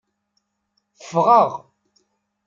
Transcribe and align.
Ffɣeɣ. 1.01 1.49